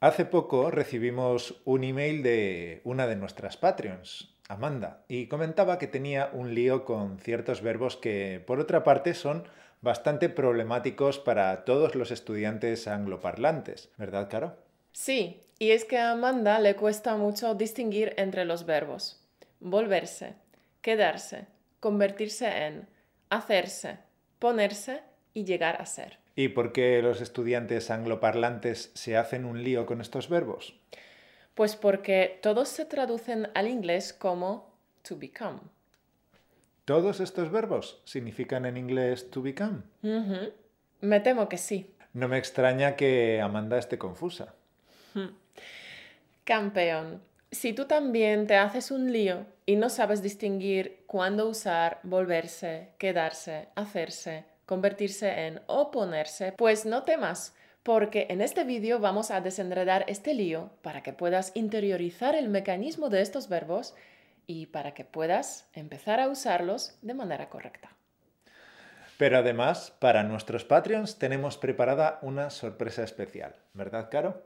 Hace 0.00 0.24
poco 0.24 0.70
recibimos 0.70 1.60
un 1.64 1.82
email 1.82 2.22
de 2.22 2.80
una 2.84 3.08
de 3.08 3.16
nuestras 3.16 3.56
Patreons, 3.56 4.32
Amanda, 4.48 5.02
y 5.08 5.26
comentaba 5.26 5.76
que 5.78 5.88
tenía 5.88 6.30
un 6.32 6.54
lío 6.54 6.84
con 6.84 7.18
ciertos 7.18 7.62
verbos 7.62 7.96
que, 7.96 8.40
por 8.46 8.60
otra 8.60 8.84
parte, 8.84 9.12
son 9.12 9.48
bastante 9.80 10.28
problemáticos 10.28 11.18
para 11.18 11.64
todos 11.64 11.96
los 11.96 12.12
estudiantes 12.12 12.86
angloparlantes, 12.86 13.90
¿verdad, 13.96 14.28
Caro? 14.30 14.56
Sí, 14.92 15.40
y 15.58 15.72
es 15.72 15.84
que 15.84 15.98
a 15.98 16.12
Amanda 16.12 16.60
le 16.60 16.76
cuesta 16.76 17.16
mucho 17.16 17.56
distinguir 17.56 18.14
entre 18.18 18.44
los 18.44 18.66
verbos. 18.66 19.20
Volverse, 19.58 20.34
quedarse, 20.80 21.46
convertirse 21.80 22.46
en, 22.66 22.88
hacerse, 23.30 23.98
ponerse 24.38 25.00
y 25.34 25.44
llegar 25.44 25.82
a 25.82 25.86
ser. 25.86 26.18
¿Y 26.38 26.50
por 26.50 26.70
qué 26.70 27.02
los 27.02 27.20
estudiantes 27.20 27.90
angloparlantes 27.90 28.92
se 28.94 29.16
hacen 29.16 29.44
un 29.44 29.64
lío 29.64 29.86
con 29.86 30.00
estos 30.00 30.28
verbos? 30.28 30.78
Pues 31.56 31.74
porque 31.74 32.38
todos 32.40 32.68
se 32.68 32.84
traducen 32.84 33.48
al 33.56 33.66
inglés 33.66 34.12
como 34.12 34.72
to 35.02 35.18
become. 35.18 35.58
¿Todos 36.84 37.18
estos 37.18 37.50
verbos 37.50 38.00
significan 38.04 38.66
en 38.66 38.76
inglés 38.76 39.32
to 39.32 39.42
become? 39.42 39.78
Me 41.00 41.18
temo 41.18 41.48
que 41.48 41.58
sí. 41.58 41.92
No 42.12 42.28
me 42.28 42.38
extraña 42.38 42.94
que 42.94 43.40
Amanda 43.40 43.76
esté 43.76 43.98
confusa. 43.98 44.54
Campeón, 46.44 47.20
si 47.50 47.72
tú 47.72 47.86
también 47.86 48.46
te 48.46 48.54
haces 48.54 48.92
un 48.92 49.10
lío 49.10 49.44
y 49.66 49.74
no 49.74 49.88
sabes 49.90 50.22
distinguir 50.22 51.02
cuándo 51.08 51.48
usar 51.48 51.98
volverse, 52.04 52.90
quedarse, 52.96 53.70
hacerse, 53.74 54.44
convertirse 54.68 55.46
en 55.46 55.62
o 55.66 55.90
ponerse, 55.90 56.52
pues 56.52 56.84
no 56.84 57.04
temas, 57.04 57.54
porque 57.82 58.26
en 58.28 58.42
este 58.42 58.64
vídeo 58.64 59.00
vamos 59.00 59.30
a 59.30 59.40
desenredar 59.40 60.04
este 60.08 60.34
lío 60.34 60.70
para 60.82 61.02
que 61.02 61.14
puedas 61.14 61.52
interiorizar 61.54 62.34
el 62.34 62.50
mecanismo 62.50 63.08
de 63.08 63.22
estos 63.22 63.48
verbos 63.48 63.94
y 64.46 64.66
para 64.66 64.92
que 64.92 65.06
puedas 65.06 65.70
empezar 65.72 66.20
a 66.20 66.28
usarlos 66.28 66.98
de 67.00 67.14
manera 67.14 67.48
correcta. 67.48 67.96
Pero 69.16 69.38
además, 69.38 69.90
para 69.98 70.22
nuestros 70.22 70.66
Patreons 70.66 71.18
tenemos 71.18 71.56
preparada 71.56 72.18
una 72.20 72.50
sorpresa 72.50 73.02
especial, 73.02 73.56
¿verdad, 73.72 74.10
Caro? 74.10 74.42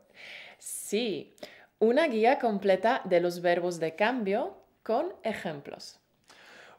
Sí, 0.58 1.34
una 1.80 2.06
guía 2.06 2.38
completa 2.38 3.02
de 3.06 3.20
los 3.20 3.42
verbos 3.42 3.80
de 3.80 3.96
cambio 3.96 4.56
con 4.84 5.14
ejemplos. 5.24 6.01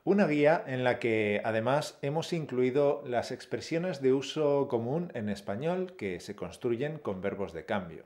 Una 0.05 0.27
guía 0.27 0.61
en 0.67 0.83
la 0.83 0.99
que 0.99 1.41
además 1.45 1.97
hemos 2.01 2.33
incluido 2.33 3.03
las 3.05 3.31
expresiones 3.31 4.01
de 4.01 4.11
uso 4.11 4.67
común 4.67 5.09
en 5.13 5.29
español 5.29 5.95
que 5.97 6.19
se 6.19 6.35
construyen 6.35 6.97
con 6.97 7.21
verbos 7.21 7.53
de 7.53 7.65
cambio. 7.65 8.03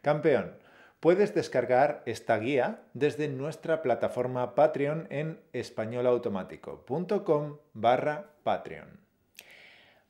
Campeón, 0.00 0.58
puedes 0.98 1.32
descargar 1.32 2.02
esta 2.06 2.36
guía 2.38 2.80
desde 2.92 3.28
nuestra 3.28 3.82
plataforma 3.82 4.56
Patreon 4.56 5.06
en 5.10 5.40
españolautomático.com 5.52 7.58
barra 7.72 8.30
Patreon. 8.42 8.98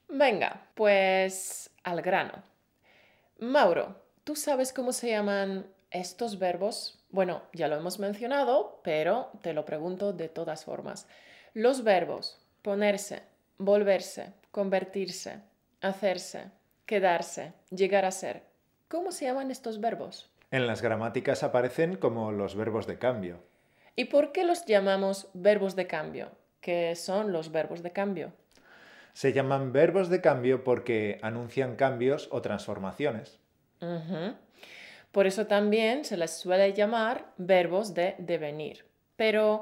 Venga, 0.09 0.69
pues 0.75 1.69
al 1.85 2.01
grano. 2.01 2.43
Mauro, 3.39 3.97
¿tú 4.25 4.35
sabes 4.35 4.73
cómo 4.73 4.93
se 4.93 5.11
llaman 5.11 5.67
estos 5.93 6.39
verbos, 6.39 6.99
bueno, 7.11 7.43
ya 7.53 7.69
lo 7.69 7.77
hemos 7.77 7.99
mencionado, 7.99 8.81
pero 8.83 9.31
te 9.43 9.53
lo 9.53 9.65
pregunto 9.65 10.13
de 10.13 10.29
todas 10.29 10.65
formas. 10.65 11.07
Los 11.55 11.85
verbos 11.85 12.39
ponerse, 12.63 13.23
volverse, 13.59 14.33
convertirse, 14.51 15.41
hacerse, 15.81 16.51
quedarse, 16.87 17.53
llegar 17.71 18.05
a 18.05 18.11
ser. 18.11 18.43
¿Cómo 18.89 19.13
se 19.13 19.27
llaman 19.27 19.51
estos 19.51 19.81
verbos? 19.81 20.31
En 20.51 20.67
las 20.67 20.83
gramáticas 20.83 21.43
aparecen 21.43 21.97
como 21.97 22.33
los 22.33 22.55
verbos 22.55 22.87
de 22.87 22.99
cambio. 22.99 23.39
¿Y 23.97 24.07
por 24.07 24.33
qué 24.33 24.45
los 24.45 24.65
llamamos 24.65 25.29
verbos 25.35 25.77
de 25.77 25.87
cambio? 25.87 26.31
¿Qué 26.61 26.95
son 26.95 27.33
los 27.33 27.53
verbos 27.53 27.83
de 27.83 27.93
cambio? 27.93 28.33
Se 29.13 29.33
llaman 29.33 29.73
verbos 29.73 30.09
de 30.09 30.21
cambio 30.21 30.65
porque 30.65 31.19
anuncian 31.23 31.77
cambios 31.77 32.29
o 32.31 32.41
transformaciones. 32.41 33.39
Por 35.13 35.27
eso 35.27 35.47
también 35.47 36.07
se 36.07 36.17
les 36.17 36.31
suele 36.39 36.73
llamar 36.73 37.27
verbos 37.37 37.93
de 37.93 38.15
devenir. 38.19 38.87
Pero, 39.17 39.61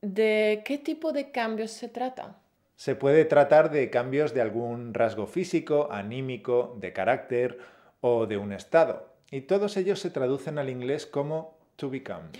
¿de 0.00 0.62
qué 0.64 0.78
tipo 0.78 1.12
de 1.12 1.32
cambios 1.32 1.72
se 1.72 1.88
trata? 1.88 2.38
Se 2.76 2.94
puede 2.94 3.24
tratar 3.24 3.72
de 3.72 3.90
cambios 3.90 4.32
de 4.32 4.40
algún 4.40 4.94
rasgo 4.94 5.26
físico, 5.26 5.88
anímico, 5.90 6.76
de 6.78 6.92
carácter 6.92 7.58
o 8.00 8.26
de 8.26 8.36
un 8.36 8.52
estado. 8.52 9.12
Y 9.32 9.42
todos 9.42 9.76
ellos 9.76 9.98
se 9.98 10.10
traducen 10.10 10.56
al 10.56 10.70
inglés 10.70 11.04
como 11.04 11.58
to 11.74 11.90
become. 11.90 12.30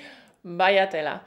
Vaya 0.44 0.88
tela. 0.88 1.24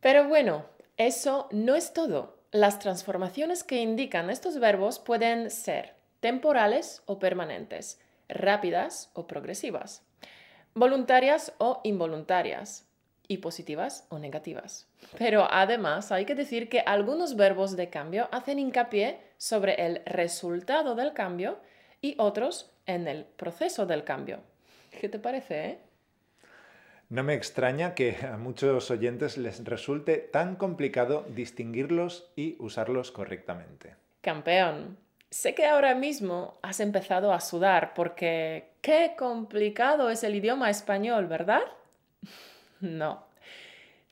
Pero 0.00 0.26
bueno, 0.28 0.64
eso 0.96 1.46
no 1.52 1.74
es 1.74 1.92
todo. 1.92 2.38
Las 2.50 2.78
transformaciones 2.78 3.64
que 3.64 3.82
indican 3.82 4.30
estos 4.30 4.58
verbos 4.58 4.98
pueden 4.98 5.50
ser 5.50 5.94
temporales 6.20 7.02
o 7.04 7.18
permanentes, 7.18 8.00
rápidas 8.28 9.10
o 9.14 9.26
progresivas 9.26 10.02
voluntarias 10.74 11.52
o 11.58 11.80
involuntarias 11.84 12.86
y 13.28 13.38
positivas 13.38 14.06
o 14.08 14.18
negativas. 14.18 14.88
Pero 15.18 15.46
además 15.50 16.12
hay 16.12 16.24
que 16.24 16.34
decir 16.34 16.68
que 16.68 16.80
algunos 16.80 17.36
verbos 17.36 17.76
de 17.76 17.88
cambio 17.88 18.28
hacen 18.32 18.58
hincapié 18.58 19.20
sobre 19.36 19.86
el 19.86 20.02
resultado 20.04 20.94
del 20.94 21.12
cambio 21.12 21.58
y 22.00 22.14
otros 22.18 22.70
en 22.86 23.08
el 23.08 23.24
proceso 23.24 23.86
del 23.86 24.04
cambio. 24.04 24.40
¿Qué 25.00 25.08
te 25.08 25.18
parece? 25.18 25.64
Eh? 25.64 25.78
No 27.08 27.22
me 27.22 27.34
extraña 27.34 27.94
que 27.94 28.16
a 28.22 28.36
muchos 28.36 28.90
oyentes 28.90 29.36
les 29.36 29.64
resulte 29.64 30.16
tan 30.18 30.56
complicado 30.56 31.26
distinguirlos 31.28 32.30
y 32.36 32.56
usarlos 32.58 33.12
correctamente. 33.12 33.96
Campeón, 34.22 34.96
Sé 35.32 35.54
que 35.54 35.64
ahora 35.64 35.94
mismo 35.94 36.58
has 36.60 36.78
empezado 36.78 37.32
a 37.32 37.40
sudar 37.40 37.94
porque 37.94 38.68
qué 38.82 39.14
complicado 39.16 40.10
es 40.10 40.24
el 40.24 40.34
idioma 40.34 40.68
español, 40.68 41.26
¿verdad? 41.26 41.62
No. 42.80 43.24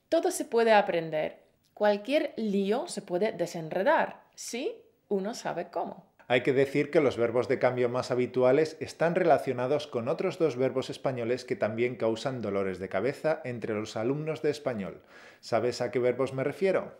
Todo 0.08 0.30
se 0.30 0.44
puede 0.44 0.72
aprender. 0.72 1.40
Cualquier 1.74 2.32
lío 2.36 2.86
se 2.86 3.02
puede 3.02 3.32
desenredar, 3.32 4.22
si 4.34 4.72
uno 5.08 5.34
sabe 5.34 5.70
cómo. 5.70 6.06
Hay 6.26 6.42
que 6.42 6.52
decir 6.54 6.90
que 6.90 7.00
los 7.00 7.16
verbos 7.18 7.48
de 7.48 7.58
cambio 7.58 7.88
más 7.90 8.10
habituales 8.10 8.78
están 8.80 9.14
relacionados 9.14 9.88
con 9.88 10.08
otros 10.08 10.38
dos 10.38 10.56
verbos 10.56 10.88
españoles 10.88 11.44
que 11.44 11.56
también 11.56 11.96
causan 11.96 12.40
dolores 12.40 12.78
de 12.78 12.88
cabeza 12.88 13.42
entre 13.44 13.74
los 13.74 13.96
alumnos 13.96 14.40
de 14.40 14.50
español. 14.50 15.02
¿Sabes 15.40 15.82
a 15.82 15.90
qué 15.90 15.98
verbos 15.98 16.32
me 16.32 16.44
refiero? 16.44 16.94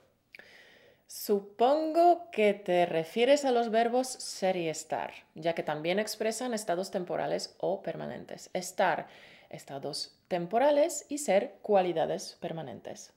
Supongo 1.13 2.31
que 2.31 2.55
te 2.55 2.87
refieres 2.87 3.45
a 3.45 3.51
los 3.51 3.73
verbos 3.73 4.07
ser 4.07 4.55
y 4.55 4.69
estar, 4.69 5.13
ya 5.35 5.57
que 5.57 5.65
también 5.65 5.99
expresan 5.99 6.55
estados 6.55 6.93
temporales 6.93 7.57
o 7.59 7.83
permanentes. 7.83 8.49
Estar, 8.53 9.09
estados 9.49 10.17
temporales 10.29 11.07
y 11.09 11.19
ser, 11.19 11.57
cualidades 11.63 12.39
permanentes. 12.41 13.13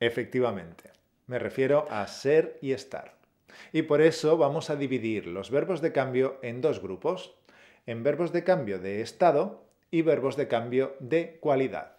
Efectivamente, 0.00 0.90
me 1.26 1.38
refiero 1.38 1.86
a 1.88 2.06
ser 2.08 2.58
y 2.60 2.72
estar. 2.72 3.14
Y 3.72 3.80
por 3.80 4.02
eso 4.02 4.36
vamos 4.36 4.68
a 4.68 4.76
dividir 4.76 5.26
los 5.26 5.50
verbos 5.50 5.80
de 5.80 5.92
cambio 5.92 6.38
en 6.42 6.60
dos 6.60 6.82
grupos, 6.82 7.34
en 7.86 8.02
verbos 8.02 8.32
de 8.32 8.44
cambio 8.44 8.78
de 8.78 9.00
estado 9.00 9.64
y 9.90 10.02
verbos 10.02 10.36
de 10.36 10.46
cambio 10.46 10.94
de 11.00 11.38
cualidad. 11.40 11.92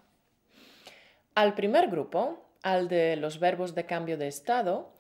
Al 1.34 1.56
primer 1.56 1.90
grupo, 1.90 2.46
al 2.62 2.88
de 2.90 3.16
los 3.16 3.40
verbos 3.40 3.74
de 3.74 3.88
cambio 3.88 4.20
de 4.20 4.28
estado, 4.28 4.94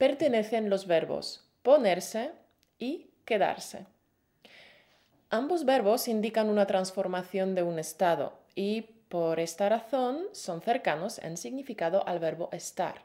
pertenecen 0.00 0.70
los 0.70 0.86
verbos 0.86 1.46
ponerse 1.62 2.30
y 2.78 3.10
quedarse. 3.26 3.84
Ambos 5.28 5.66
verbos 5.66 6.08
indican 6.08 6.48
una 6.48 6.66
transformación 6.66 7.54
de 7.54 7.62
un 7.62 7.78
estado 7.78 8.32
y 8.54 8.80
por 9.10 9.40
esta 9.40 9.68
razón 9.68 10.22
son 10.32 10.62
cercanos 10.62 11.18
en 11.18 11.36
significado 11.36 12.08
al 12.08 12.18
verbo 12.18 12.48
estar. 12.50 13.02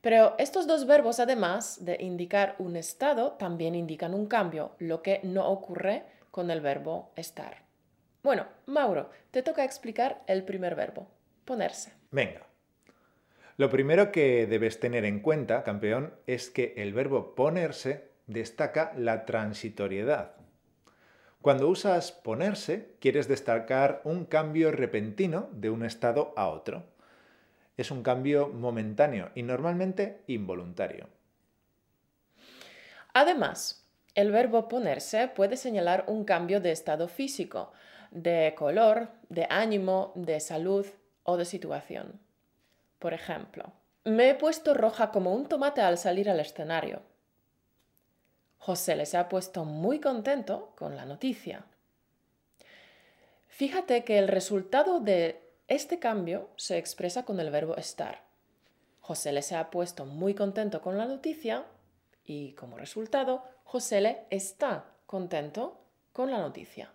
Pero 0.00 0.34
estos 0.38 0.66
dos 0.66 0.84
verbos, 0.84 1.20
además 1.20 1.84
de 1.84 1.96
indicar 2.00 2.56
un 2.58 2.74
estado, 2.74 3.34
también 3.34 3.76
indican 3.76 4.14
un 4.14 4.26
cambio, 4.26 4.72
lo 4.80 5.00
que 5.00 5.20
no 5.22 5.48
ocurre 5.48 6.02
con 6.32 6.50
el 6.50 6.60
verbo 6.60 7.12
estar. 7.14 7.58
Bueno, 8.24 8.48
Mauro, 8.66 9.10
te 9.30 9.44
toca 9.44 9.62
explicar 9.62 10.24
el 10.26 10.42
primer 10.42 10.74
verbo, 10.74 11.06
ponerse. 11.44 11.92
Venga. 12.10 12.53
Lo 13.56 13.70
primero 13.70 14.10
que 14.10 14.46
debes 14.46 14.80
tener 14.80 15.04
en 15.04 15.20
cuenta, 15.20 15.62
campeón, 15.62 16.12
es 16.26 16.50
que 16.50 16.74
el 16.76 16.92
verbo 16.92 17.36
ponerse 17.36 18.08
destaca 18.26 18.92
la 18.96 19.26
transitoriedad. 19.26 20.32
Cuando 21.40 21.68
usas 21.68 22.10
ponerse, 22.10 22.96
quieres 23.00 23.28
destacar 23.28 24.00
un 24.04 24.24
cambio 24.24 24.72
repentino 24.72 25.48
de 25.52 25.70
un 25.70 25.84
estado 25.84 26.32
a 26.36 26.48
otro. 26.48 26.84
Es 27.76 27.90
un 27.90 28.02
cambio 28.02 28.48
momentáneo 28.48 29.30
y 29.34 29.42
normalmente 29.42 30.22
involuntario. 30.26 31.08
Además, 33.12 33.86
El 34.14 34.30
verbo 34.30 34.68
ponerse 34.68 35.26
puede 35.26 35.56
señalar 35.56 36.04
un 36.06 36.24
cambio 36.24 36.60
de 36.60 36.70
estado 36.70 37.08
físico, 37.08 37.72
de 38.12 38.54
color, 38.56 39.08
de 39.28 39.46
ánimo, 39.50 40.12
de 40.14 40.38
salud 40.38 40.86
o 41.24 41.36
de 41.36 41.44
situación. 41.44 42.23
Por 43.04 43.12
ejemplo, 43.12 43.70
me 44.04 44.30
he 44.30 44.34
puesto 44.34 44.72
roja 44.72 45.10
como 45.10 45.34
un 45.34 45.46
tomate 45.46 45.82
al 45.82 45.98
salir 45.98 46.30
al 46.30 46.40
escenario. 46.40 47.02
José 48.56 48.96
les 48.96 49.14
ha 49.14 49.28
puesto 49.28 49.66
muy 49.66 50.00
contento 50.00 50.72
con 50.74 50.96
la 50.96 51.04
noticia. 51.04 51.66
Fíjate 53.46 54.04
que 54.04 54.18
el 54.18 54.26
resultado 54.26 55.00
de 55.00 55.38
este 55.68 55.98
cambio 55.98 56.48
se 56.56 56.78
expresa 56.78 57.26
con 57.26 57.40
el 57.40 57.50
verbo 57.50 57.76
estar. 57.76 58.22
José 59.00 59.32
le 59.32 59.42
se 59.42 59.56
ha 59.56 59.68
puesto 59.68 60.06
muy 60.06 60.34
contento 60.34 60.80
con 60.80 60.96
la 60.96 61.04
noticia 61.04 61.66
y 62.24 62.54
como 62.54 62.78
resultado, 62.78 63.44
José 63.64 64.00
le 64.00 64.24
está 64.30 64.86
contento 65.04 65.78
con 66.14 66.30
la 66.30 66.38
noticia. 66.38 66.93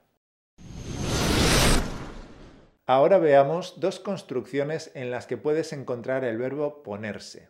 Ahora 2.90 3.20
veamos 3.20 3.80
dos 3.80 4.00
construcciones 4.00 4.90
en 4.96 5.12
las 5.12 5.28
que 5.28 5.38
puedes 5.38 5.74
encontrar 5.74 6.24
el 6.24 6.40
verbo 6.40 6.82
ponerse. 6.82 7.48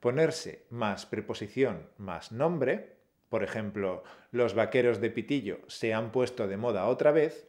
Ponerse 0.00 0.64
más 0.70 1.04
preposición 1.04 1.90
más 1.98 2.32
nombre, 2.32 2.96
por 3.28 3.44
ejemplo, 3.44 4.02
los 4.30 4.54
vaqueros 4.54 4.98
de 5.02 5.10
Pitillo 5.10 5.58
se 5.66 5.92
han 5.92 6.10
puesto 6.10 6.48
de 6.48 6.56
moda 6.56 6.86
otra 6.86 7.12
vez, 7.12 7.46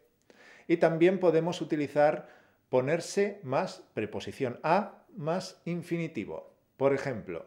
y 0.67 0.75
también 0.75 1.21
podemos 1.21 1.61
utilizar 1.61 2.27
ponerse 2.67 3.39
más 3.43 3.83
preposición 3.93 4.59
a 4.61 5.05
más 5.15 5.61
infinitivo. 5.63 6.53
Por 6.75 6.93
ejemplo, 6.93 7.45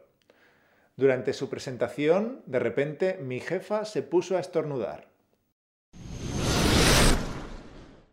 durante 0.96 1.34
su 1.34 1.50
presentación, 1.50 2.40
de 2.46 2.60
repente, 2.60 3.18
mi 3.20 3.40
jefa 3.40 3.84
se 3.84 4.00
puso 4.00 4.38
a 4.38 4.40
estornudar. 4.40 5.08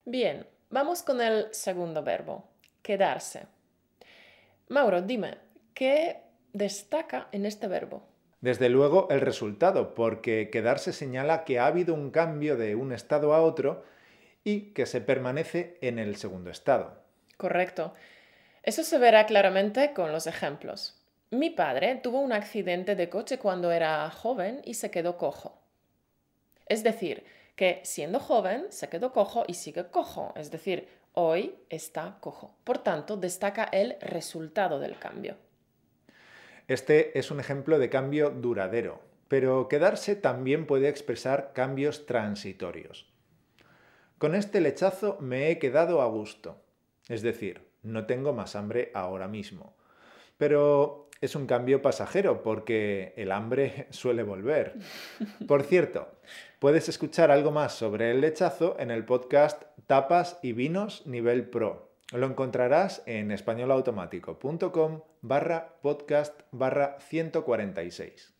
Bien, 0.04 0.46
vamos 0.74 1.04
con 1.04 1.22
el 1.22 1.48
segundo 1.52 2.04
verbo, 2.04 2.50
quedarse. 2.82 3.46
Mauro, 4.70 5.04
dime, 5.04 5.38
¿qué 5.76 6.22
destaca 6.52 7.28
en 7.32 7.46
este 7.46 7.68
verbo? 7.68 8.08
Desde 8.42 8.70
luego 8.70 9.08
el 9.12 9.22
resultado, 9.22 9.94
porque 9.94 10.50
quedarse 10.52 10.92
señala 10.92 11.46
que 11.46 11.60
ha 11.60 11.68
habido 11.68 11.94
un 11.94 12.10
cambio 12.10 12.58
de 12.58 12.74
un 12.74 12.92
estado 12.92 13.36
a 13.36 13.42
otro 13.44 13.86
y 14.44 14.74
que 14.74 14.88
se 14.88 15.00
permanece 15.00 15.78
en 15.82 16.00
el 16.00 16.16
segundo 16.16 16.50
estado. 16.50 16.98
Correcto. 17.38 17.94
Eso 18.64 18.84
se 18.84 18.98
verá 18.98 19.28
claramente 19.28 19.94
con 19.94 20.12
los 20.12 20.26
ejemplos. 20.26 21.00
Mi 21.30 21.52
padre 21.52 22.00
tuvo 22.02 22.20
un 22.20 22.34
accidente 22.34 22.96
de 22.96 23.10
coche 23.10 23.38
cuando 23.38 23.72
era 23.72 24.10
joven 24.10 24.62
y 24.66 24.74
se 24.74 24.90
quedó 24.90 25.18
cojo. 25.18 25.62
Es 26.66 26.84
decir, 26.84 27.24
que 27.56 27.82
siendo 27.84 28.20
joven 28.20 28.68
se 28.70 28.90
quedó 28.90 29.12
cojo 29.12 29.44
y 29.48 29.54
sigue 29.54 29.88
cojo, 29.88 30.34
es 30.36 30.52
decir, 30.52 30.88
hoy 31.14 31.56
está 31.70 32.18
cojo. 32.20 32.56
Por 32.64 32.80
tanto, 32.80 33.18
destaca 33.18 33.64
el 33.66 33.98
resultado 34.02 34.80
del 34.80 34.98
cambio. 34.98 35.38
Este 36.68 37.18
es 37.20 37.30
un 37.30 37.40
ejemplo 37.40 37.78
de 37.78 37.90
cambio 37.90 38.30
duradero, 38.30 39.02
pero 39.28 39.68
quedarse 39.68 40.16
también 40.16 40.66
puede 40.66 40.88
expresar 40.88 41.52
cambios 41.54 42.06
transitorios. 42.06 43.12
Con 44.18 44.36
este 44.36 44.62
lechazo 44.62 45.18
me 45.20 45.50
he 45.50 45.60
quedado 45.60 46.02
a 46.02 46.08
gusto, 46.08 46.62
es 47.10 47.22
decir, 47.22 47.68
no 47.82 48.06
tengo 48.06 48.32
más 48.32 48.56
hambre 48.56 48.92
ahora 48.94 49.28
mismo. 49.28 49.76
Pero 50.38 51.03
es 51.24 51.36
un 51.36 51.48
cambio 51.48 51.82
pasajero 51.82 52.44
porque 52.44 53.14
el 53.16 53.32
hambre 53.32 53.88
suele 53.92 54.24
volver. 54.24 54.74
Por 55.48 55.64
cierto, 55.64 56.10
puedes 56.60 56.90
escuchar 56.90 57.32
algo 57.32 57.50
más 57.50 57.74
sobre 57.74 58.12
el 58.12 58.20
lechazo 58.20 58.76
en 58.78 58.92
el 58.92 59.06
podcast 59.06 59.64
Tapas 59.88 60.38
y 60.42 60.52
Vinos 60.52 61.08
Nivel 61.08 61.48
Pro. 61.50 61.94
Lo 62.12 62.28
encontrarás 62.28 63.04
en 63.06 63.32
españolautomático.com 63.32 65.02
barra 65.22 65.76
podcast 65.82 66.42
barra 66.52 66.98
146. 67.00 68.34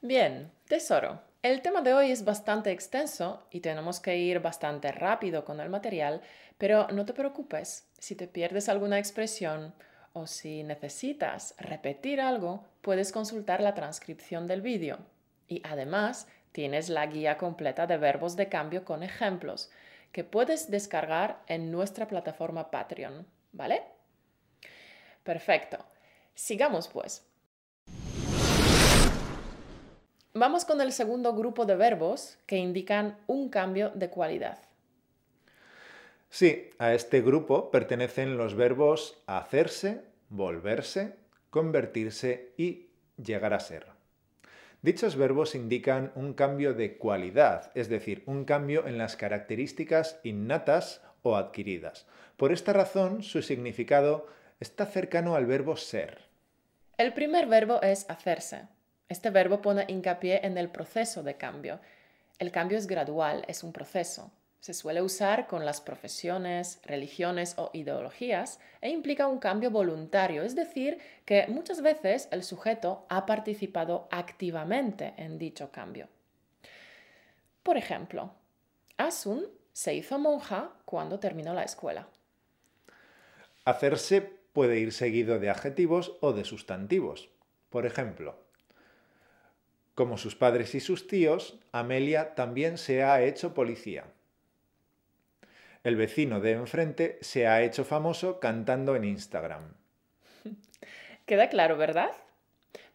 Bien, 0.00 0.50
tesoro. 0.68 1.20
El 1.42 1.60
tema 1.60 1.82
de 1.82 1.92
hoy 1.92 2.10
es 2.10 2.24
bastante 2.24 2.70
extenso 2.70 3.46
y 3.50 3.60
tenemos 3.60 4.00
que 4.00 4.16
ir 4.16 4.40
bastante 4.40 4.90
rápido 4.90 5.44
con 5.44 5.60
el 5.60 5.68
material, 5.68 6.22
pero 6.56 6.88
no 6.88 7.04
te 7.04 7.12
preocupes 7.12 7.90
si 7.98 8.14
te 8.14 8.26
pierdes 8.26 8.70
alguna 8.70 8.98
expresión 8.98 9.74
o 10.12 10.26
si 10.26 10.62
necesitas 10.62 11.54
repetir 11.58 12.20
algo, 12.20 12.64
puedes 12.80 13.12
consultar 13.12 13.60
la 13.60 13.74
transcripción 13.74 14.46
del 14.46 14.60
vídeo. 14.60 14.98
Y 15.48 15.62
además 15.64 16.28
tienes 16.52 16.88
la 16.88 17.06
guía 17.06 17.36
completa 17.36 17.86
de 17.86 17.96
verbos 17.96 18.36
de 18.36 18.48
cambio 18.48 18.84
con 18.84 19.02
ejemplos 19.02 19.70
que 20.12 20.24
puedes 20.24 20.70
descargar 20.70 21.42
en 21.46 21.70
nuestra 21.70 22.08
plataforma 22.08 22.70
Patreon, 22.70 23.26
¿vale? 23.52 23.82
Perfecto. 25.22 25.78
Sigamos 26.34 26.88
pues. 26.88 27.26
Vamos 30.32 30.64
con 30.64 30.80
el 30.80 30.92
segundo 30.92 31.34
grupo 31.34 31.66
de 31.66 31.76
verbos 31.76 32.38
que 32.46 32.56
indican 32.56 33.18
un 33.26 33.48
cambio 33.48 33.90
de 33.90 34.10
cualidad. 34.10 34.58
Sí, 36.30 36.70
a 36.78 36.94
este 36.94 37.22
grupo 37.22 37.72
pertenecen 37.72 38.36
los 38.36 38.54
verbos 38.54 39.20
hacerse, 39.26 40.02
volverse, 40.28 41.16
convertirse 41.50 42.52
y 42.56 42.90
llegar 43.16 43.52
a 43.52 43.58
ser. 43.58 43.86
Dichos 44.80 45.16
verbos 45.16 45.56
indican 45.56 46.12
un 46.14 46.32
cambio 46.32 46.72
de 46.72 46.96
cualidad, 46.96 47.72
es 47.74 47.88
decir, 47.88 48.22
un 48.26 48.44
cambio 48.44 48.86
en 48.86 48.96
las 48.96 49.16
características 49.16 50.20
innatas 50.22 51.02
o 51.22 51.36
adquiridas. 51.36 52.06
Por 52.36 52.52
esta 52.52 52.72
razón, 52.72 53.24
su 53.24 53.42
significado 53.42 54.28
está 54.60 54.86
cercano 54.86 55.34
al 55.34 55.46
verbo 55.46 55.76
ser. 55.76 56.22
El 56.96 57.12
primer 57.12 57.46
verbo 57.46 57.82
es 57.82 58.08
hacerse. 58.08 58.68
Este 59.08 59.30
verbo 59.30 59.60
pone 59.60 59.84
hincapié 59.88 60.46
en 60.46 60.56
el 60.56 60.70
proceso 60.70 61.24
de 61.24 61.36
cambio. 61.36 61.80
El 62.38 62.52
cambio 62.52 62.78
es 62.78 62.86
gradual, 62.86 63.44
es 63.48 63.64
un 63.64 63.72
proceso. 63.72 64.30
Se 64.60 64.74
suele 64.74 65.00
usar 65.00 65.46
con 65.46 65.64
las 65.64 65.80
profesiones, 65.80 66.80
religiones 66.84 67.54
o 67.56 67.70
ideologías 67.72 68.60
e 68.82 68.90
implica 68.90 69.26
un 69.26 69.38
cambio 69.38 69.70
voluntario, 69.70 70.42
es 70.42 70.54
decir, 70.54 70.98
que 71.24 71.46
muchas 71.48 71.80
veces 71.80 72.28
el 72.30 72.44
sujeto 72.44 73.06
ha 73.08 73.24
participado 73.24 74.06
activamente 74.10 75.14
en 75.16 75.38
dicho 75.38 75.72
cambio. 75.72 76.08
Por 77.62 77.78
ejemplo, 77.78 78.34
Asun 78.98 79.46
se 79.72 79.94
hizo 79.94 80.18
monja 80.18 80.72
cuando 80.84 81.18
terminó 81.18 81.54
la 81.54 81.64
escuela. 81.64 82.08
Hacerse 83.64 84.20
puede 84.52 84.78
ir 84.78 84.92
seguido 84.92 85.38
de 85.38 85.48
adjetivos 85.48 86.18
o 86.20 86.34
de 86.34 86.44
sustantivos. 86.44 87.30
Por 87.70 87.86
ejemplo, 87.86 88.38
como 89.94 90.18
sus 90.18 90.36
padres 90.36 90.74
y 90.74 90.80
sus 90.80 91.06
tíos, 91.06 91.58
Amelia 91.72 92.34
también 92.34 92.76
se 92.76 93.02
ha 93.02 93.22
hecho 93.22 93.54
policía. 93.54 94.04
El 95.82 95.96
vecino 95.96 96.40
de 96.40 96.52
enfrente 96.52 97.18
se 97.22 97.46
ha 97.46 97.62
hecho 97.62 97.84
famoso 97.84 98.38
cantando 98.38 98.96
en 98.96 99.04
Instagram. 99.04 99.72
Queda 101.26 101.48
claro, 101.48 101.78
¿verdad? 101.78 102.10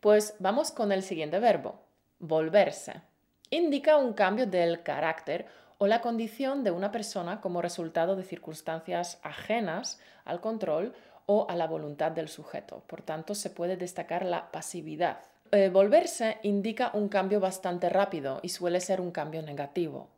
Pues 0.01 0.35
vamos 0.37 0.69
con 0.69 0.91
el 0.91 1.01
siguiente 1.01 1.39
verbo, 1.39 1.81
volverse. 2.19 3.01
Indica 3.49 3.97
un 3.97 4.13
cambio 4.13 4.45
del 4.45 4.83
carácter 4.83 5.47
o 5.79 5.87
la 5.87 6.01
condición 6.01 6.63
de 6.63 6.69
una 6.69 6.91
persona 6.91 7.41
como 7.41 7.63
resultado 7.63 8.15
de 8.15 8.23
circunstancias 8.23 9.19
ajenas 9.23 9.99
al 10.23 10.39
control 10.39 10.93
o 11.25 11.47
a 11.49 11.55
la 11.55 11.65
voluntad 11.65 12.11
del 12.11 12.29
sujeto. 12.29 12.83
Por 12.85 13.01
tanto, 13.01 13.33
se 13.33 13.49
puede 13.49 13.77
destacar 13.77 14.25
la 14.25 14.51
pasividad. 14.51 15.21
Eh, 15.51 15.69
volverse 15.69 16.37
indica 16.43 16.91
un 16.93 17.09
cambio 17.09 17.39
bastante 17.39 17.89
rápido 17.89 18.39
y 18.43 18.49
suele 18.49 18.79
ser 18.79 19.01
un 19.01 19.09
cambio 19.09 19.41
negativo. 19.41 20.09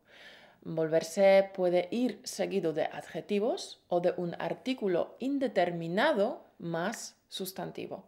Volverse 0.61 1.51
puede 1.53 1.87
ir 1.91 2.19
seguido 2.23 2.73
de 2.73 2.85
adjetivos 2.85 3.83
o 3.87 3.99
de 3.99 4.13
un 4.17 4.35
artículo 4.39 5.15
indeterminado 5.19 6.45
más 6.59 7.15
sustantivo. 7.29 8.05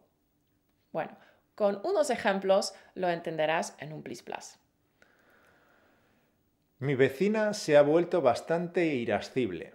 Bueno, 0.92 1.16
con 1.54 1.80
unos 1.84 2.10
ejemplos 2.10 2.74
lo 2.94 3.08
entenderás 3.08 3.76
en 3.78 3.92
un 3.92 4.02
plis 4.02 4.22
plus. 4.22 4.56
Mi 6.78 6.94
vecina 6.94 7.52
se 7.52 7.76
ha 7.76 7.82
vuelto 7.82 8.22
bastante 8.22 8.86
irascible. 8.86 9.74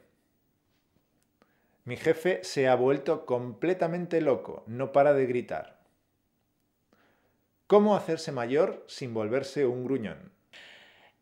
Mi 1.83 1.97
jefe 1.97 2.43
se 2.43 2.67
ha 2.67 2.73
vuelto 2.73 3.27
completamente 3.27 4.21
loco, 4.21 4.63
no 4.65 4.91
para 4.91 5.13
de 5.13 5.27
gritar. 5.27 5.79
¿Cómo 7.67 7.95
hacerse 7.95 8.31
mayor 8.31 8.83
sin 8.87 9.13
volverse 9.13 9.67
un 9.67 9.83
gruñón? 9.83 10.31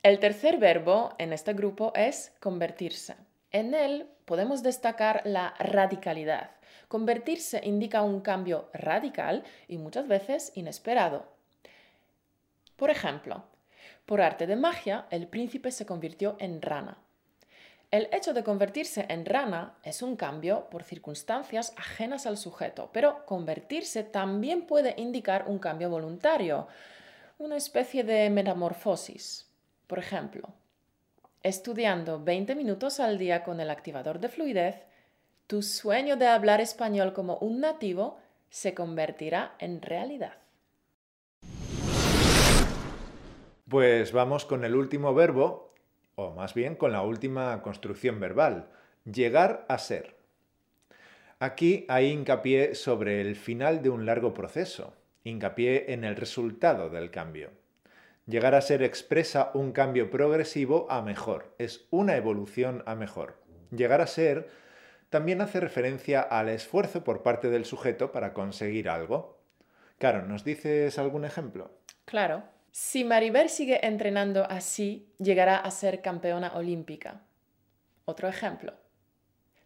El 0.03 0.19
tercer 0.19 0.57
verbo 0.57 1.15
en 1.17 1.31
este 1.31 1.53
grupo 1.53 1.93
es 1.95 2.33
convertirse. 2.41 3.15
En 3.51 3.73
él 3.73 4.05
podemos 4.25 4.61
destacar 4.61 5.21
la 5.23 5.53
radicalidad. 5.59 6.51
Convertirse 6.89 7.61
indica 7.63 8.01
un 8.01 8.19
cambio 8.19 8.69
radical 8.73 9.45
y 9.69 9.77
muchas 9.77 10.09
veces 10.09 10.51
inesperado. 10.55 11.25
Por 12.75 12.89
ejemplo, 12.89 13.45
Por 14.05 14.19
arte 14.19 14.45
de 14.45 14.57
magia, 14.57 15.05
el 15.09 15.29
príncipe 15.29 15.71
se 15.71 15.85
convirtió 15.85 16.35
en 16.39 16.61
rana. 16.61 16.97
El 17.89 18.09
hecho 18.11 18.33
de 18.33 18.43
convertirse 18.43 19.05
en 19.07 19.25
rana 19.25 19.77
es 19.83 20.01
un 20.01 20.17
cambio 20.17 20.67
por 20.69 20.83
circunstancias 20.83 21.73
ajenas 21.77 22.25
al 22.25 22.35
sujeto, 22.35 22.89
pero 22.91 23.25
convertirse 23.25 24.03
también 24.03 24.67
puede 24.67 24.95
indicar 24.97 25.45
un 25.47 25.59
cambio 25.59 25.89
voluntario, 25.89 26.67
una 27.37 27.55
especie 27.55 28.03
de 28.03 28.29
metamorfosis. 28.29 29.52
Por 29.87 29.99
ejemplo, 29.99 30.49
estudiando 31.43 32.23
20 32.23 32.55
minutos 32.55 32.99
al 32.99 33.17
día 33.17 33.43
con 33.43 33.59
el 33.59 33.69
activador 33.69 34.19
de 34.19 34.29
fluidez, 34.29 34.83
tu 35.47 35.61
sueño 35.61 36.15
de 36.15 36.27
hablar 36.27 36.61
español 36.61 37.13
como 37.13 37.37
un 37.37 37.59
nativo 37.59 38.17
se 38.49 38.73
convertirá 38.73 39.55
en 39.59 39.81
realidad. 39.81 40.37
Pues 43.67 44.11
vamos 44.11 44.45
con 44.45 44.63
el 44.63 44.75
último 44.75 45.13
verbo, 45.13 45.73
o 46.15 46.31
más 46.31 46.53
bien 46.53 46.75
con 46.75 46.91
la 46.91 47.01
última 47.01 47.61
construcción 47.61 48.19
verbal, 48.19 48.69
llegar 49.03 49.65
a 49.67 49.77
ser. 49.79 50.15
Aquí 51.39 51.85
hay 51.89 52.11
hincapié 52.11 52.75
sobre 52.75 53.19
el 53.19 53.35
final 53.35 53.81
de 53.81 53.89
un 53.89 54.05
largo 54.05 54.33
proceso, 54.33 54.93
hincapié 55.23 55.91
en 55.91 56.03
el 56.03 56.15
resultado 56.15 56.89
del 56.89 57.11
cambio. 57.11 57.49
Llegar 58.25 58.55
a 58.55 58.61
ser 58.61 58.83
expresa 58.83 59.51
un 59.53 59.73
cambio 59.73 60.09
progresivo 60.09 60.87
a 60.89 61.01
mejor, 61.01 61.53
es 61.57 61.87
una 61.89 62.15
evolución 62.15 62.81
a 62.85 62.95
mejor. 62.95 63.43
Llegar 63.69 63.99
a 63.99 64.07
ser 64.07 64.49
también 65.09 65.41
hace 65.41 65.59
referencia 65.59 66.21
al 66.21 66.47
esfuerzo 66.47 67.03
por 67.03 67.21
parte 67.21 67.49
del 67.49 67.65
sujeto 67.65 68.13
para 68.13 68.33
conseguir 68.33 68.87
algo. 68.87 69.43
Claro, 69.97 70.25
¿nos 70.25 70.45
dices 70.45 70.97
algún 70.97 71.25
ejemplo? 71.25 71.71
Claro. 72.05 72.43
Si 72.71 73.03
Maribel 73.03 73.49
sigue 73.49 73.85
entrenando 73.85 74.45
así, 74.49 75.13
llegará 75.19 75.57
a 75.57 75.69
ser 75.69 76.01
campeona 76.01 76.53
olímpica. 76.55 77.21
Otro 78.05 78.27
ejemplo. 78.29 78.73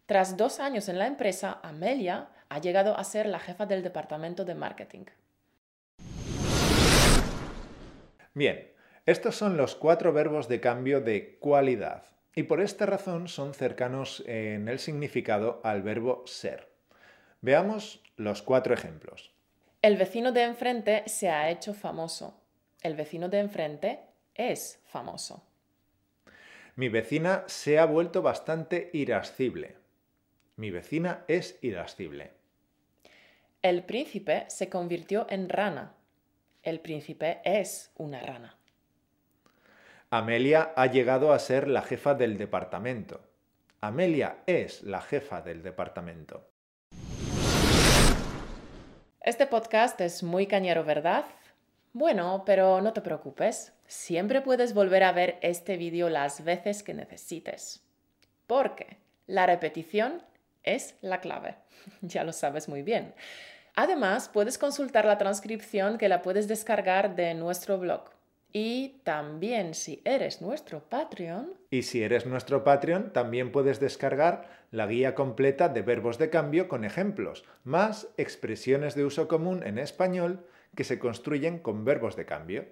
Tras 0.06 0.36
dos 0.36 0.58
años 0.58 0.88
en 0.88 0.98
la 0.98 1.06
empresa, 1.06 1.60
Amelia 1.62 2.28
ha 2.48 2.58
llegado 2.58 2.98
a 2.98 3.04
ser 3.04 3.26
la 3.26 3.38
jefa 3.38 3.66
del 3.66 3.82
departamento 3.82 4.44
de 4.44 4.54
marketing. 4.54 5.04
Bien, 8.38 8.70
estos 9.04 9.34
son 9.34 9.56
los 9.56 9.74
cuatro 9.74 10.12
verbos 10.12 10.46
de 10.46 10.60
cambio 10.60 11.00
de 11.00 11.38
cualidad 11.40 12.04
y 12.36 12.44
por 12.44 12.60
esta 12.60 12.86
razón 12.86 13.26
son 13.26 13.52
cercanos 13.52 14.22
en 14.28 14.68
el 14.68 14.78
significado 14.78 15.60
al 15.64 15.82
verbo 15.82 16.22
ser. 16.24 16.68
Veamos 17.40 18.00
los 18.14 18.42
cuatro 18.42 18.74
ejemplos. 18.74 19.32
El 19.82 19.96
vecino 19.96 20.30
de 20.30 20.44
enfrente 20.44 21.02
se 21.06 21.30
ha 21.30 21.50
hecho 21.50 21.74
famoso. 21.74 22.40
El 22.80 22.94
vecino 22.94 23.28
de 23.28 23.40
enfrente 23.40 23.98
es 24.36 24.78
famoso. 24.84 25.44
Mi 26.76 26.88
vecina 26.88 27.42
se 27.48 27.80
ha 27.80 27.86
vuelto 27.86 28.22
bastante 28.22 28.90
irascible. 28.92 29.74
Mi 30.54 30.70
vecina 30.70 31.24
es 31.26 31.58
irascible. 31.60 32.30
El 33.62 33.82
príncipe 33.82 34.44
se 34.46 34.68
convirtió 34.68 35.26
en 35.28 35.48
rana. 35.48 35.97
El 36.62 36.80
príncipe 36.80 37.40
es 37.44 37.92
una 37.96 38.20
rana. 38.20 38.56
Amelia 40.10 40.72
ha 40.74 40.86
llegado 40.86 41.32
a 41.32 41.38
ser 41.38 41.68
la 41.68 41.82
jefa 41.82 42.14
del 42.14 42.36
departamento. 42.36 43.20
Amelia 43.80 44.38
es 44.46 44.82
la 44.82 45.00
jefa 45.00 45.40
del 45.40 45.62
departamento. 45.62 46.48
Este 49.20 49.46
podcast 49.46 50.00
es 50.00 50.22
muy 50.22 50.46
cañero, 50.46 50.84
¿verdad? 50.84 51.26
Bueno, 51.92 52.42
pero 52.44 52.80
no 52.80 52.92
te 52.92 53.02
preocupes. 53.02 53.72
Siempre 53.86 54.40
puedes 54.40 54.74
volver 54.74 55.04
a 55.04 55.12
ver 55.12 55.38
este 55.42 55.76
vídeo 55.76 56.08
las 56.08 56.42
veces 56.42 56.82
que 56.82 56.94
necesites. 56.94 57.84
Porque 58.46 58.96
la 59.26 59.46
repetición 59.46 60.22
es 60.64 60.96
la 61.02 61.20
clave. 61.20 61.56
ya 62.00 62.24
lo 62.24 62.32
sabes 62.32 62.68
muy 62.68 62.82
bien. 62.82 63.14
Además, 63.80 64.28
puedes 64.28 64.58
consultar 64.58 65.04
la 65.04 65.18
transcripción 65.18 65.98
que 65.98 66.08
la 66.08 66.20
puedes 66.20 66.48
descargar 66.48 67.14
de 67.14 67.32
nuestro 67.34 67.78
blog 67.78 68.10
y 68.52 69.00
también 69.04 69.72
si 69.72 70.02
eres 70.04 70.42
nuestro 70.42 70.80
Patreon. 70.80 71.54
Y 71.70 71.82
si 71.82 72.02
eres 72.02 72.26
nuestro 72.26 72.64
Patreon, 72.64 73.12
también 73.12 73.52
puedes 73.52 73.78
descargar 73.78 74.48
la 74.72 74.88
guía 74.88 75.14
completa 75.14 75.68
de 75.68 75.82
verbos 75.82 76.18
de 76.18 76.28
cambio 76.28 76.66
con 76.66 76.84
ejemplos, 76.84 77.44
más 77.62 78.08
expresiones 78.16 78.96
de 78.96 79.04
uso 79.04 79.28
común 79.28 79.62
en 79.64 79.78
español 79.78 80.44
que 80.74 80.82
se 80.82 80.98
construyen 80.98 81.60
con 81.60 81.84
verbos 81.84 82.16
de 82.16 82.26
cambio. 82.26 82.64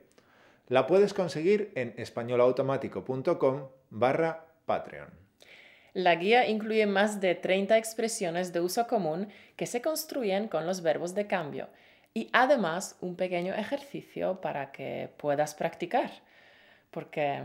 La 0.66 0.88
puedes 0.88 1.14
conseguir 1.14 1.70
en 1.76 1.94
españolautomático.com 1.98 3.68
barra 3.90 4.46
Patreon. 4.64 5.25
La 5.96 6.14
guía 6.16 6.46
incluye 6.46 6.84
más 6.84 7.22
de 7.22 7.34
30 7.34 7.78
expresiones 7.78 8.52
de 8.52 8.60
uso 8.60 8.86
común 8.86 9.28
que 9.56 9.64
se 9.64 9.80
construyen 9.80 10.46
con 10.46 10.66
los 10.66 10.82
verbos 10.82 11.14
de 11.14 11.26
cambio 11.26 11.70
y 12.12 12.28
además 12.34 12.98
un 13.00 13.16
pequeño 13.16 13.54
ejercicio 13.54 14.42
para 14.42 14.72
que 14.72 15.08
puedas 15.16 15.54
practicar, 15.54 16.10
porque 16.90 17.44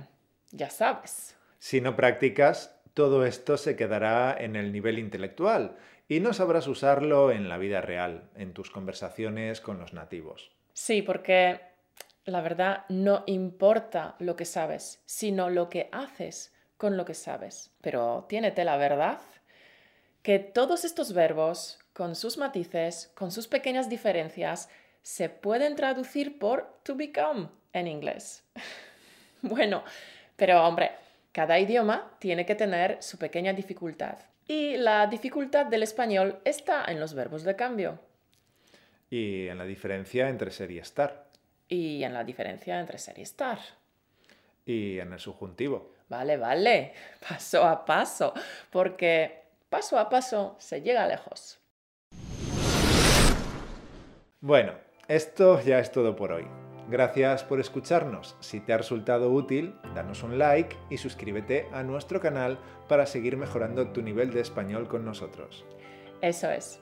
ya 0.51 0.69
sabes. 0.69 1.37
Si 1.59 1.79
no 1.79 1.95
practicas, 1.95 2.77
todo 2.93 3.25
esto 3.25 3.55
se 3.55 3.77
quedará 3.77 4.35
en 4.37 4.57
el 4.57 4.73
nivel 4.73 4.99
intelectual 4.99 5.77
y 6.09 6.19
no 6.19 6.33
sabrás 6.33 6.67
usarlo 6.67 7.31
en 7.31 7.47
la 7.47 7.57
vida 7.57 7.79
real, 7.79 8.31
en 8.35 8.51
tus 8.51 8.69
conversaciones 8.69 9.61
con 9.61 9.79
los 9.79 9.93
nativos. 9.93 10.51
Sí, 10.73 11.01
porque 11.01 11.61
la 12.25 12.41
verdad 12.41 12.83
no 12.89 13.23
importa 13.27 14.17
lo 14.19 14.35
que 14.35 14.43
sabes, 14.43 15.01
sino 15.05 15.49
lo 15.49 15.69
que 15.69 15.87
haces 15.93 16.53
con 16.81 16.97
lo 16.97 17.05
que 17.05 17.13
sabes. 17.13 17.69
Pero 17.81 18.25
tiénete 18.27 18.65
la 18.65 18.75
verdad 18.75 19.19
que 20.23 20.39
todos 20.39 20.83
estos 20.83 21.13
verbos 21.13 21.77
con 21.93 22.15
sus 22.15 22.39
matices, 22.39 23.11
con 23.13 23.31
sus 23.31 23.47
pequeñas 23.47 23.87
diferencias, 23.87 24.67
se 25.03 25.29
pueden 25.29 25.75
traducir 25.75 26.39
por 26.39 26.79
to 26.81 26.95
become 26.95 27.49
en 27.73 27.85
inglés. 27.85 28.43
bueno, 29.43 29.83
pero 30.35 30.65
hombre, 30.65 30.89
cada 31.31 31.59
idioma 31.59 32.17
tiene 32.17 32.47
que 32.47 32.55
tener 32.55 32.97
su 33.03 33.19
pequeña 33.19 33.53
dificultad. 33.53 34.17
Y 34.47 34.75
la 34.77 35.05
dificultad 35.05 35.67
del 35.67 35.83
español 35.83 36.39
está 36.45 36.85
en 36.85 36.99
los 36.99 37.13
verbos 37.13 37.43
de 37.43 37.55
cambio. 37.55 37.99
Y 39.07 39.47
en 39.49 39.59
la 39.59 39.65
diferencia 39.65 40.29
entre 40.29 40.49
ser 40.49 40.71
y 40.71 40.79
estar. 40.79 41.27
Y 41.67 42.03
en 42.03 42.15
la 42.15 42.23
diferencia 42.23 42.79
entre 42.79 42.97
ser 42.97 43.19
y 43.19 43.21
estar. 43.21 43.59
Y 44.65 44.97
en 44.97 45.13
el 45.13 45.19
subjuntivo. 45.19 45.90
Vale, 46.11 46.35
vale, 46.35 46.93
paso 47.29 47.63
a 47.63 47.85
paso, 47.85 48.33
porque 48.69 49.43
paso 49.69 49.97
a 49.97 50.09
paso 50.09 50.57
se 50.59 50.81
llega 50.81 51.07
lejos. 51.07 51.61
Bueno, 54.41 54.73
esto 55.07 55.61
ya 55.61 55.79
es 55.79 55.89
todo 55.93 56.17
por 56.17 56.33
hoy. 56.33 56.45
Gracias 56.89 57.45
por 57.45 57.61
escucharnos. 57.61 58.35
Si 58.41 58.59
te 58.59 58.73
ha 58.73 58.77
resultado 58.77 59.31
útil, 59.31 59.79
danos 59.95 60.23
un 60.23 60.37
like 60.37 60.75
y 60.89 60.97
suscríbete 60.97 61.69
a 61.71 61.81
nuestro 61.81 62.19
canal 62.19 62.59
para 62.89 63.05
seguir 63.05 63.37
mejorando 63.37 63.87
tu 63.93 64.01
nivel 64.01 64.31
de 64.31 64.41
español 64.41 64.89
con 64.89 65.05
nosotros. 65.05 65.63
Eso 66.21 66.51
es. 66.51 66.81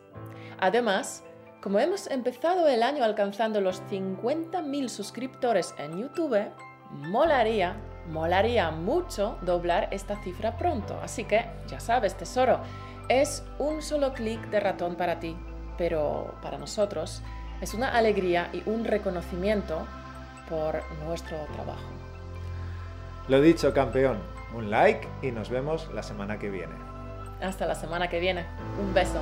Además, 0.57 1.23
como 1.61 1.77
hemos 1.77 2.09
empezado 2.09 2.67
el 2.67 2.81
año 2.81 3.03
alcanzando 3.03 3.61
los 3.61 3.83
50.000 3.83 4.89
suscriptores 4.89 5.75
en 5.77 5.99
YouTube, 5.99 6.49
molaría, 6.89 7.75
molaría 8.09 8.71
mucho 8.71 9.37
doblar 9.41 9.87
esta 9.91 10.17
cifra 10.23 10.57
pronto. 10.57 10.99
Así 11.01 11.23
que, 11.23 11.45
ya 11.67 11.79
sabes, 11.79 12.15
tesoro, 12.15 12.59
es 13.07 13.43
un 13.57 13.81
solo 13.81 14.13
clic 14.13 14.39
de 14.49 14.59
ratón 14.59 14.95
para 14.95 15.19
ti, 15.19 15.35
pero 15.77 16.35
para 16.41 16.57
nosotros 16.57 17.21
es 17.61 17.73
una 17.73 17.89
alegría 17.95 18.49
y 18.53 18.63
un 18.69 18.85
reconocimiento 18.85 19.85
por 20.49 20.81
nuestro 21.05 21.37
trabajo. 21.53 21.89
Lo 23.27 23.41
dicho, 23.41 23.73
campeón, 23.73 24.19
un 24.55 24.71
like 24.71 25.07
y 25.21 25.31
nos 25.31 25.49
vemos 25.49 25.89
la 25.93 26.03
semana 26.03 26.39
que 26.39 26.49
viene. 26.49 26.73
Hasta 27.41 27.65
la 27.65 27.75
semana 27.75 28.09
que 28.09 28.19
viene. 28.19 28.45
Un 28.81 28.93
beso. 28.93 29.21